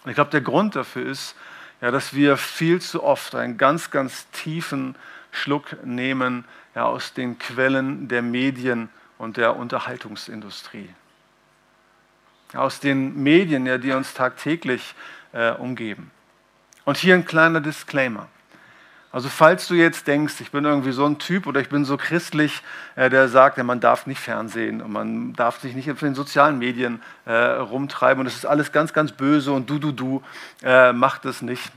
[0.03, 1.35] Und ich glaube, der Grund dafür ist,
[1.81, 4.95] ja, dass wir viel zu oft einen ganz, ganz tiefen
[5.31, 10.89] Schluck nehmen ja, aus den Quellen der Medien und der Unterhaltungsindustrie.
[12.53, 14.95] Aus den Medien, ja, die uns tagtäglich
[15.33, 16.11] äh, umgeben.
[16.85, 18.29] Und hier ein kleiner Disclaimer.
[19.11, 21.95] Also falls du jetzt denkst, ich bin irgendwie so ein Typ oder ich bin so
[21.97, 22.61] christlich,
[22.95, 26.15] äh, der sagt, ja, man darf nicht Fernsehen und man darf sich nicht in den
[26.15, 30.23] sozialen Medien äh, rumtreiben und es ist alles ganz, ganz böse und du, du, du,
[30.61, 31.71] äh, macht es nicht.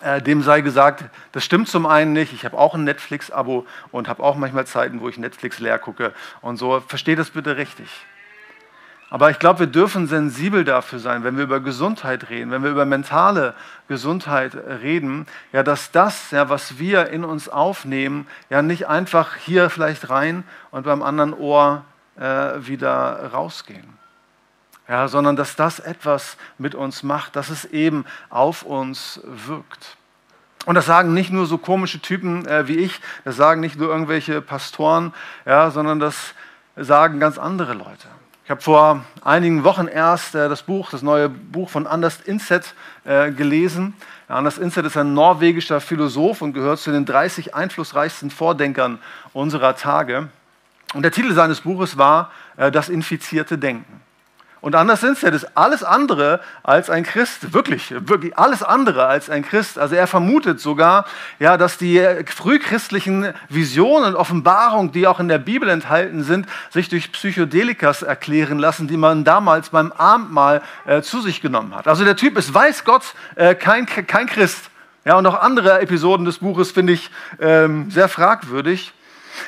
[0.00, 2.32] Äh, dem sei gesagt, das stimmt zum einen nicht.
[2.32, 6.12] Ich habe auch ein Netflix-Abo und habe auch manchmal Zeiten, wo ich Netflix leer gucke
[6.40, 6.80] und so.
[6.86, 7.88] Versteh das bitte richtig.
[9.10, 12.70] Aber ich glaube, wir dürfen sensibel dafür sein, wenn wir über Gesundheit reden, wenn wir
[12.70, 13.54] über mentale
[13.88, 19.70] Gesundheit reden, ja, dass das, ja, was wir in uns aufnehmen, ja nicht einfach hier
[19.70, 21.84] vielleicht rein und beim anderen Ohr
[22.16, 22.22] äh,
[22.58, 23.96] wieder rausgehen.
[24.88, 29.96] Ja, sondern dass das etwas mit uns macht, dass es eben auf uns wirkt.
[30.66, 33.88] Und das sagen nicht nur so komische Typen äh, wie ich, das sagen nicht nur
[33.88, 35.14] irgendwelche Pastoren,
[35.46, 36.34] ja, sondern das
[36.76, 38.08] sagen ganz andere Leute.
[38.48, 42.72] Ich habe vor einigen Wochen erst äh, das Buch, das neue Buch von Anders Inset
[43.04, 43.92] äh, gelesen.
[44.26, 49.00] Ja, Anders Inset ist ein norwegischer Philosoph und gehört zu den 30 einflussreichsten Vordenkern
[49.34, 50.30] unserer Tage.
[50.94, 54.00] Und der Titel seines Buches war äh, Das infizierte Denken.
[54.60, 59.06] Und anders sind ja, das ist alles andere als ein Christ, wirklich, wirklich alles andere
[59.06, 59.78] als ein Christ.
[59.78, 61.06] Also er vermutet sogar,
[61.38, 66.88] ja, dass die frühchristlichen Visionen und Offenbarungen, die auch in der Bibel enthalten sind, sich
[66.88, 71.86] durch Psychodelikas erklären lassen, die man damals beim Abendmahl äh, zu sich genommen hat.
[71.86, 74.70] Also der Typ ist, weiß Gott, äh, kein, kein Christ.
[75.04, 78.92] Ja, und auch andere Episoden des Buches finde ich ähm, sehr fragwürdig.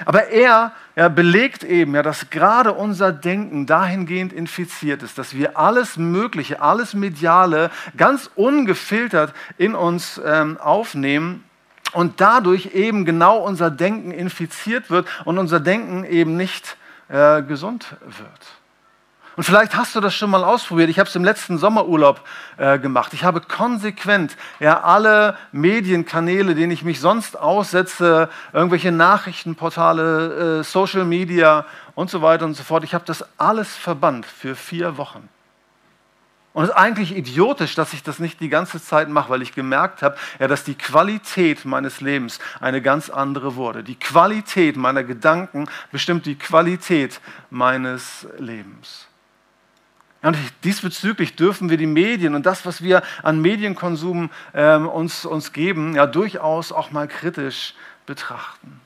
[0.07, 5.59] Aber er ja, belegt eben, ja, dass gerade unser Denken dahingehend infiziert ist, dass wir
[5.59, 11.45] alles Mögliche, alles Mediale ganz ungefiltert in uns ähm, aufnehmen
[11.93, 16.77] und dadurch eben genau unser Denken infiziert wird und unser Denken eben nicht
[17.09, 18.60] äh, gesund wird.
[19.37, 20.91] Und vielleicht hast du das schon mal ausprobiert.
[20.91, 22.21] Ich habe es im letzten Sommerurlaub
[22.57, 23.15] äh, gemacht.
[23.15, 31.05] Ich habe konsequent ja, alle Medienkanäle, denen ich mich sonst aussetze, irgendwelche Nachrichtenportale, äh, Social
[31.05, 31.65] Media
[31.95, 35.29] und so weiter und so fort, ich habe das alles verbannt für vier Wochen.
[36.53, 39.55] Und es ist eigentlich idiotisch, dass ich das nicht die ganze Zeit mache, weil ich
[39.55, 43.85] gemerkt habe, ja, dass die Qualität meines Lebens eine ganz andere wurde.
[43.85, 49.07] Die Qualität meiner Gedanken bestimmt die Qualität meines Lebens.
[50.23, 55.53] Und diesbezüglich dürfen wir die Medien und das, was wir an Medienkonsum ähm, uns, uns
[55.53, 58.81] geben, ja durchaus auch mal kritisch betrachten.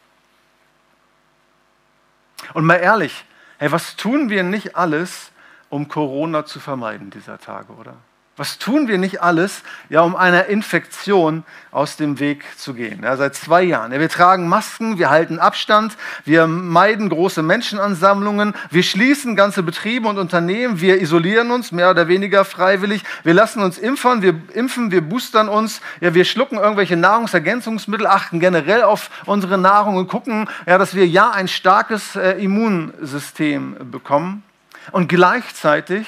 [2.53, 3.25] Und mal ehrlich,
[3.59, 5.33] hey, was tun wir nicht alles,
[5.71, 7.97] um Corona zu vermeiden dieser Tage, oder?
[8.37, 13.05] Was tun wir nicht alles, ja, um einer Infektion aus dem Weg zu gehen?
[13.05, 13.93] Ja, seit zwei Jahren.
[13.93, 20.09] Ja, wir tragen Masken, wir halten Abstand, wir meiden große Menschenansammlungen, wir schließen ganze Betriebe
[20.09, 24.91] und Unternehmen, wir isolieren uns mehr oder weniger freiwillig, wir lassen uns impfen, wir impfen,
[24.91, 30.49] wir boostern uns, ja, wir schlucken irgendwelche Nahrungsergänzungsmittel, achten generell auf unsere Nahrung und gucken,
[30.67, 34.43] ja, dass wir ja ein starkes äh, Immunsystem bekommen.
[34.91, 36.07] Und gleichzeitig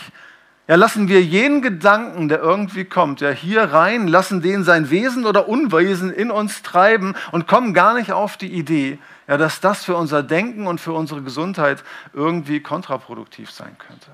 [0.68, 5.24] ja, lassen wir jeden Gedanken, der irgendwie kommt, ja, hier rein, lassen den sein Wesen
[5.24, 8.98] oder Unwesen in uns treiben und kommen gar nicht auf die Idee,
[9.28, 14.10] ja, dass das für unser Denken und für unsere Gesundheit irgendwie kontraproduktiv sein könnte.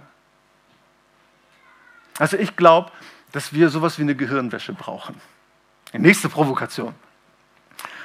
[2.19, 2.91] Also ich glaube,
[3.33, 5.15] dass wir sowas wie eine Gehirnwäsche brauchen.
[5.95, 6.95] Die nächste Provokation.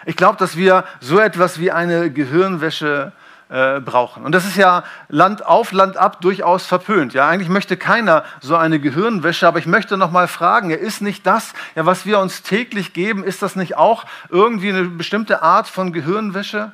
[0.06, 4.24] Ich glaube, dass wir so etwas wie eine Gehirnwäsche brauchen äh, brauchen.
[4.24, 7.14] Und das ist ja Land auf, Land ab durchaus verpönt.
[7.14, 11.02] Ja, eigentlich möchte keiner so eine Gehirnwäsche, aber ich möchte noch mal fragen, ja, ist
[11.02, 15.42] nicht das, ja, was wir uns täglich geben, ist das nicht auch irgendwie eine bestimmte
[15.42, 16.72] Art von Gehirnwäsche?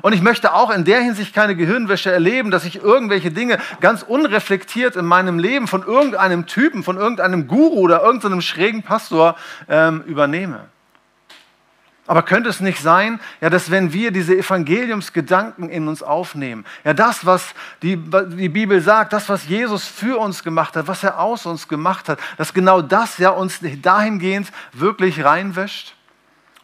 [0.00, 4.02] Und ich möchte auch in der Hinsicht keine Gehirnwäsche erleben, dass ich irgendwelche Dinge ganz
[4.02, 9.36] unreflektiert in meinem Leben von irgendeinem Typen, von irgendeinem Guru oder irgendeinem schrägen Pastor
[9.68, 10.60] ähm, übernehme.
[12.08, 16.94] Aber könnte es nicht sein, ja, dass wenn wir diese Evangeliumsgedanken in uns aufnehmen, ja,
[16.94, 21.20] das, was die, die Bibel sagt, das, was Jesus für uns gemacht hat, was er
[21.20, 25.94] aus uns gemacht hat, dass genau das ja uns dahingehend wirklich reinwäscht?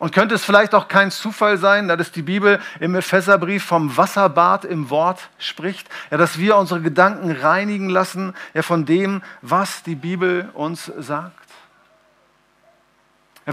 [0.01, 4.65] Und könnte es vielleicht auch kein Zufall sein, dass die Bibel im Epheserbrief vom Wasserbad
[4.65, 9.97] im Wort spricht, ja, dass wir unsere Gedanken reinigen lassen ja, von dem, was die
[9.97, 11.48] Bibel uns sagt?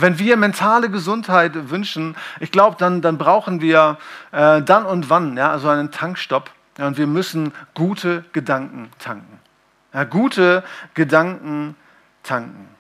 [0.02, 3.98] Wenn wir mentale Gesundheit wünschen, ich glaube, dann, dann brauchen wir
[4.34, 9.40] äh, dann und wann ja, also einen Tankstopp ja, und wir müssen gute Gedanken tanken.
[9.94, 11.76] Ja, gute Gedanken
[12.24, 12.75] tanken.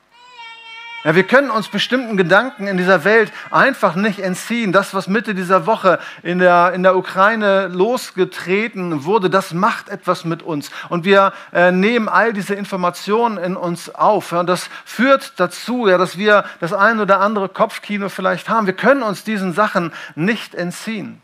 [1.05, 4.71] Ja, wir können uns bestimmten Gedanken in dieser Welt einfach nicht entziehen.
[4.71, 10.25] Das, was Mitte dieser Woche in der, in der Ukraine losgetreten wurde, das macht etwas
[10.25, 10.71] mit uns.
[10.89, 14.31] Und wir äh, nehmen all diese Informationen in uns auf.
[14.31, 18.65] Ja, und das führt dazu, ja, dass wir das ein oder andere Kopfkino vielleicht haben.
[18.65, 21.21] Wir können uns diesen Sachen nicht entziehen.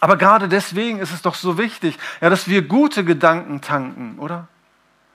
[0.00, 4.48] Aber gerade deswegen ist es doch so wichtig, ja, dass wir gute Gedanken tanken, oder?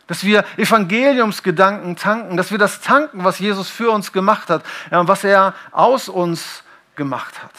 [0.10, 5.00] Dass wir Evangeliumsgedanken tanken, dass wir das tanken, was Jesus für uns gemacht hat ja,
[5.00, 6.63] und was er aus uns
[6.95, 7.54] gemacht hat.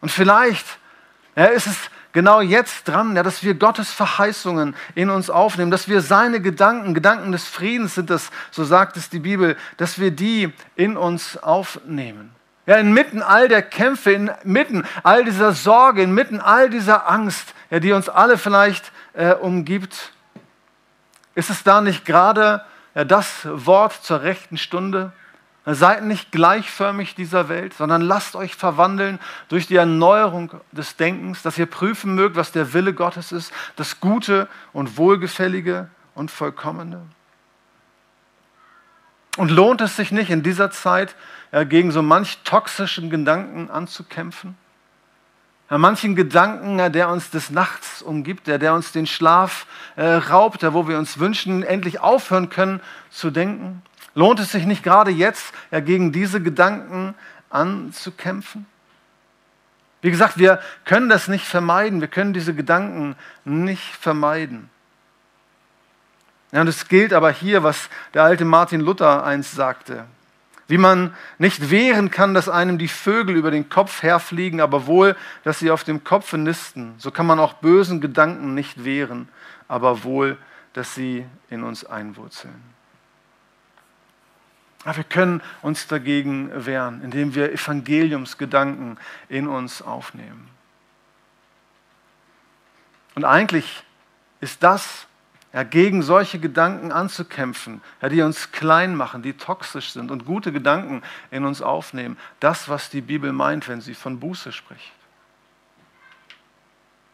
[0.00, 0.66] Und vielleicht
[1.36, 1.76] ja, ist es
[2.12, 6.94] genau jetzt dran, ja, dass wir Gottes Verheißungen in uns aufnehmen, dass wir seine Gedanken,
[6.94, 11.36] Gedanken des Friedens sind das, so sagt es die Bibel, dass wir die in uns
[11.36, 12.34] aufnehmen.
[12.64, 17.92] Ja, inmitten all der Kämpfe, inmitten all dieser Sorge, inmitten all dieser Angst, ja, die
[17.92, 20.12] uns alle vielleicht äh, umgibt,
[21.34, 25.12] ist es da nicht gerade ja, das Wort zur rechten Stunde?
[25.68, 31.58] Seid nicht gleichförmig dieser Welt, sondern lasst euch verwandeln durch die Erneuerung des Denkens, dass
[31.58, 37.02] ihr prüfen mögt, was der Wille Gottes ist, das Gute und Wohlgefällige und Vollkommene.
[39.36, 41.16] Und lohnt es sich nicht in dieser Zeit
[41.50, 44.56] ja, gegen so manch toxischen Gedanken anzukämpfen?
[45.68, 50.62] Ja, manchen Gedanken, der uns des Nachts umgibt, der, der uns den Schlaf äh, raubt,
[50.62, 53.82] der, wo wir uns wünschen, endlich aufhören können zu denken?
[54.14, 57.14] Lohnt es sich nicht gerade jetzt, ja, gegen diese Gedanken
[57.50, 58.66] anzukämpfen?
[60.02, 64.70] Wie gesagt, wir können das nicht vermeiden, wir können diese Gedanken nicht vermeiden.
[66.52, 70.04] Ja, und es gilt aber hier, was der alte Martin Luther einst sagte.
[70.68, 75.16] Wie man nicht wehren kann, dass einem die Vögel über den Kopf herfliegen, aber wohl,
[75.44, 76.94] dass sie auf dem Kopfe nisten.
[76.98, 79.28] So kann man auch bösen Gedanken nicht wehren,
[79.68, 80.36] aber wohl,
[80.72, 82.62] dass sie in uns einwurzeln.
[84.84, 88.98] Aber wir können uns dagegen wehren, indem wir Evangeliumsgedanken
[89.28, 90.48] in uns aufnehmen.
[93.16, 93.82] Und eigentlich
[94.40, 95.05] ist das,
[95.56, 100.52] ja, gegen solche Gedanken anzukämpfen, ja, die uns klein machen, die toxisch sind und gute
[100.52, 102.18] Gedanken in uns aufnehmen.
[102.40, 104.92] Das, was die Bibel meint, wenn sie von Buße spricht.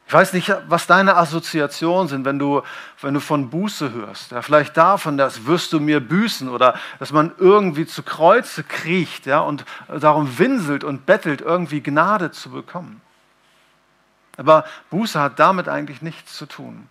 [0.08, 2.62] Ich weiß nicht, was deine Assoziationen sind, wenn du,
[3.00, 4.32] wenn du von Buße hörst.
[4.32, 9.26] Ja, vielleicht davon, dass wirst du mir büßen oder dass man irgendwie zu Kreuze kriecht
[9.26, 13.02] ja, und darum winselt und bettelt, irgendwie Gnade zu bekommen.
[14.36, 16.88] Aber Buße hat damit eigentlich nichts zu tun.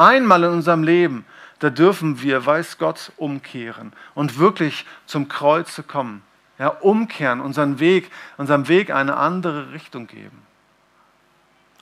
[0.00, 1.26] Einmal in unserem Leben,
[1.58, 6.22] da dürfen wir, weiß Gott, umkehren und wirklich zum Kreuze kommen.
[6.58, 10.40] Ja, umkehren, unseren Weg, unserem Weg eine andere Richtung geben.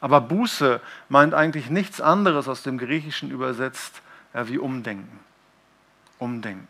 [0.00, 4.02] Aber Buße meint eigentlich nichts anderes aus dem Griechischen übersetzt
[4.34, 5.20] ja, wie Umdenken.
[6.18, 6.66] Umdenken.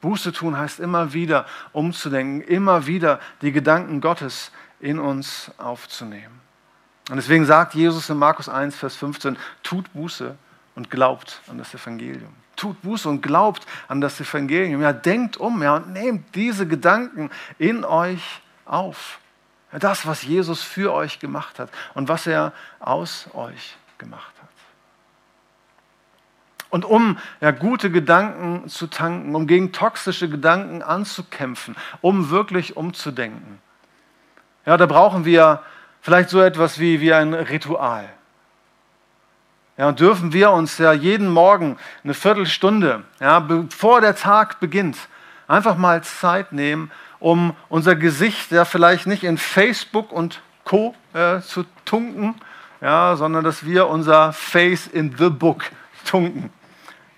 [0.00, 6.41] Buße tun heißt immer wieder umzudenken, immer wieder die Gedanken Gottes in uns aufzunehmen.
[7.12, 10.34] Und deswegen sagt Jesus in Markus 1, Vers 15, tut Buße
[10.74, 12.32] und glaubt an das Evangelium.
[12.56, 14.80] Tut Buße und glaubt an das Evangelium.
[14.80, 19.20] Ja, denkt um ja, und nehmt diese Gedanken in euch auf.
[19.74, 24.48] Ja, das, was Jesus für euch gemacht hat und was er aus euch gemacht hat.
[26.70, 33.60] Und um ja, gute Gedanken zu tanken, um gegen toxische Gedanken anzukämpfen, um wirklich umzudenken,
[34.64, 35.62] ja, da brauchen wir
[36.02, 38.08] vielleicht so etwas wie, wie ein Ritual.
[39.78, 44.98] Ja, und dürfen wir uns ja jeden Morgen eine Viertelstunde, ja, bevor der Tag beginnt,
[45.48, 50.94] einfach mal Zeit nehmen, um unser Gesicht ja vielleicht nicht in Facebook und Co.
[51.14, 52.34] Äh, zu tunken,
[52.80, 55.64] ja, sondern dass wir unser Face in the Book
[56.04, 56.50] tunken.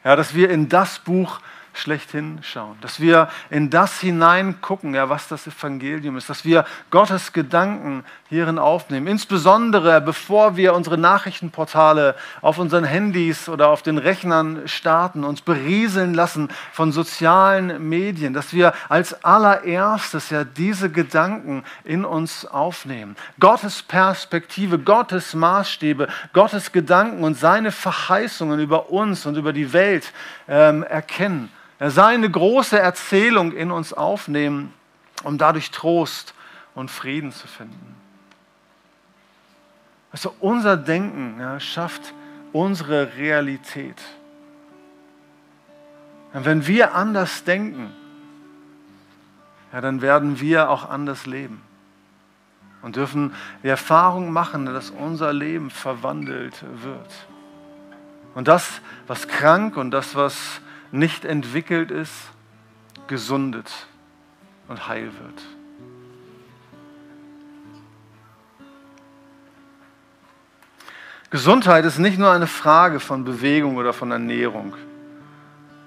[0.05, 1.41] Ja, dass wir in das Buch
[1.73, 7.33] schlechthin schauen, dass wir in das hineingucken, ja, was das Evangelium ist, dass wir Gottes
[7.33, 14.67] Gedanken hierin aufnehmen, insbesondere bevor wir unsere Nachrichtenportale auf unseren Handys oder auf den Rechnern
[14.67, 22.05] starten, uns berieseln lassen von sozialen Medien, dass wir als allererstes ja diese Gedanken in
[22.05, 23.17] uns aufnehmen.
[23.41, 30.13] Gottes Perspektive, Gottes Maßstäbe, Gottes Gedanken und seine Verheißungen über uns und über die Welt
[30.49, 31.51] ähm, erkennen
[31.91, 34.73] seine große Erzählung in uns aufnehmen,
[35.23, 36.35] um dadurch Trost
[36.75, 38.04] und Frieden zu finden.
[40.15, 42.15] Also unser Denken ja, schafft
[42.53, 44.01] unsere Realität.
[46.33, 47.93] Und wenn wir anders denken,
[49.73, 51.63] ja, dann werden wir auch anders leben
[52.81, 53.35] und dürfen
[53.65, 57.11] die Erfahrung machen, dass unser Leben verwandelt wird.
[58.37, 60.61] Und das, was krank und das, was
[60.93, 62.15] nicht entwickelt ist,
[63.09, 63.89] gesundet
[64.69, 65.43] und heil wird.
[71.35, 74.73] Gesundheit ist nicht nur eine Frage von Bewegung oder von Ernährung,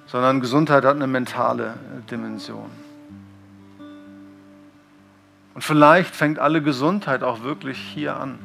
[0.06, 1.76] sondern Gesundheit hat eine mentale
[2.12, 2.70] Dimension.
[5.54, 8.40] Und vielleicht fängt alle Gesundheit auch wirklich hier an.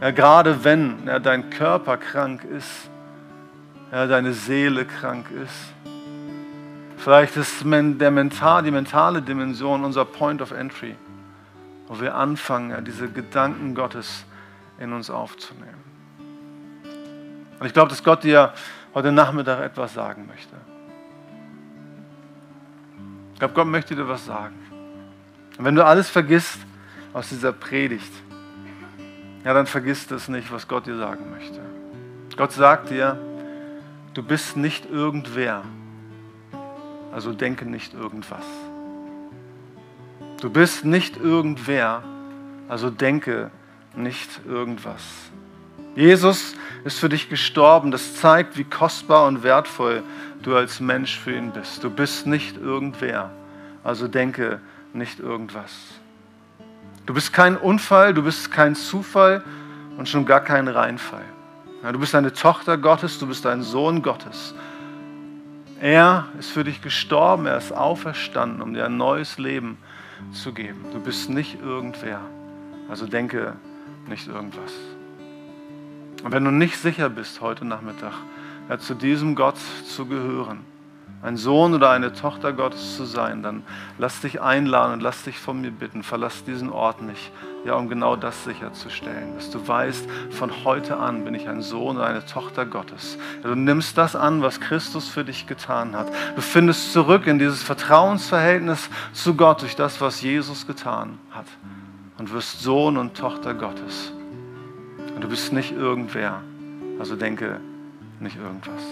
[0.00, 2.90] Ja, gerade wenn ja, dein Körper krank ist,
[3.92, 5.72] ja, deine Seele krank ist.
[6.96, 10.96] Vielleicht ist der mental, die mentale Dimension unser Point of Entry,
[11.86, 14.24] wo wir anfangen, diese Gedanken Gottes
[14.80, 15.91] in uns aufzunehmen.
[17.58, 18.52] Und ich glaube, dass Gott dir
[18.94, 20.56] heute Nachmittag etwas sagen möchte.
[23.32, 24.54] Ich glaube, Gott möchte dir was sagen.
[25.58, 26.58] Und wenn du alles vergisst
[27.12, 28.12] aus dieser Predigt,
[29.44, 31.60] ja, dann vergiss das nicht, was Gott dir sagen möchte.
[32.36, 33.18] Gott sagt dir,
[34.14, 35.64] du bist nicht irgendwer,
[37.12, 38.44] also denke nicht irgendwas.
[40.40, 42.02] Du bist nicht irgendwer,
[42.68, 43.50] also denke
[43.94, 45.02] nicht irgendwas.
[45.94, 47.90] Jesus ist für dich gestorben.
[47.90, 50.02] Das zeigt, wie kostbar und wertvoll
[50.42, 51.84] du als Mensch für ihn bist.
[51.84, 53.30] Du bist nicht irgendwer,
[53.84, 54.60] also denke
[54.92, 55.72] nicht irgendwas.
[57.06, 59.42] Du bist kein Unfall, du bist kein Zufall
[59.96, 61.24] und schon gar kein Reinfall.
[61.82, 64.54] du bist eine Tochter Gottes, du bist ein Sohn Gottes.
[65.80, 69.78] Er ist für dich gestorben, er ist auferstanden, um dir ein neues Leben
[70.32, 70.84] zu geben.
[70.92, 72.20] Du bist nicht irgendwer,
[72.88, 73.56] also denke
[74.08, 74.72] nicht irgendwas.
[76.22, 78.12] Und wenn du nicht sicher bist heute Nachmittag,
[78.68, 79.56] ja, zu diesem Gott
[79.86, 80.60] zu gehören,
[81.22, 83.62] ein Sohn oder eine Tochter Gottes zu sein, dann
[83.96, 87.30] lass dich einladen und lass dich von mir bitten, verlass diesen Ort nicht,
[87.64, 91.96] ja, um genau das sicherzustellen, dass du weißt, von heute an bin ich ein Sohn
[91.96, 93.18] oder eine Tochter Gottes.
[93.42, 96.08] Ja, du nimmst das an, was Christus für dich getan hat.
[96.34, 101.46] Du findest zurück in dieses Vertrauensverhältnis zu Gott durch das, was Jesus getan hat
[102.18, 104.12] und wirst Sohn und Tochter Gottes.
[105.22, 106.42] Und du bist nicht irgendwer,
[106.98, 107.60] also denke
[108.18, 108.82] nicht irgendwas.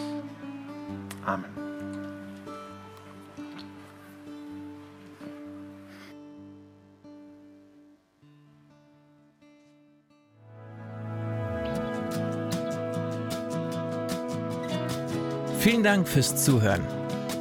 [1.26, 1.50] Amen.
[15.58, 16.86] Vielen Dank fürs Zuhören.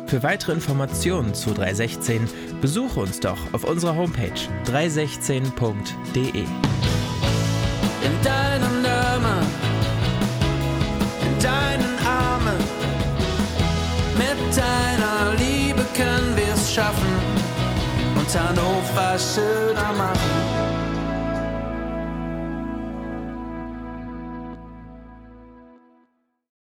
[0.07, 2.27] Für weitere Informationen zu 316
[2.59, 4.33] besuche uns doch auf unserer Homepage
[4.65, 6.45] 316.de.
[16.80, 17.13] schaffen
[18.15, 20.78] und Hannover schöner machen.